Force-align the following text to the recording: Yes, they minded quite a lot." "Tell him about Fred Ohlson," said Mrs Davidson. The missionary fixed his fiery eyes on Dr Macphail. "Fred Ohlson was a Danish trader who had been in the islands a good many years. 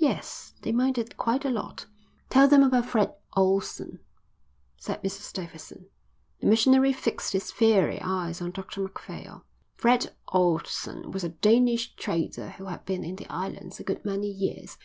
Yes, 0.00 0.54
they 0.62 0.72
minded 0.72 1.18
quite 1.18 1.44
a 1.44 1.50
lot." 1.50 1.84
"Tell 2.30 2.48
him 2.48 2.62
about 2.62 2.86
Fred 2.86 3.14
Ohlson," 3.36 3.98
said 4.78 5.02
Mrs 5.02 5.30
Davidson. 5.30 5.90
The 6.40 6.46
missionary 6.46 6.94
fixed 6.94 7.34
his 7.34 7.52
fiery 7.52 8.00
eyes 8.00 8.40
on 8.40 8.52
Dr 8.52 8.80
Macphail. 8.80 9.44
"Fred 9.76 10.14
Ohlson 10.28 11.12
was 11.12 11.22
a 11.22 11.28
Danish 11.28 11.96
trader 11.96 12.48
who 12.52 12.64
had 12.64 12.86
been 12.86 13.04
in 13.04 13.16
the 13.16 13.30
islands 13.30 13.78
a 13.78 13.84
good 13.84 14.02
many 14.06 14.30
years. 14.30 14.78